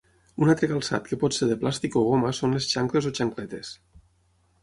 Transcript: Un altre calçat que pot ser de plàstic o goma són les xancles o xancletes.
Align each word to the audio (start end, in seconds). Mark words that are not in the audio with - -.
Un 0.43 0.51
altre 0.51 0.67
calçat 0.69 1.09
que 1.09 1.19
pot 1.23 1.35
ser 1.39 1.49
de 1.51 1.57
plàstic 1.63 1.97
o 2.01 2.03
goma 2.07 2.33
són 2.39 2.57
les 2.57 2.69
xancles 2.71 3.09
o 3.09 3.11
xancletes. 3.19 3.73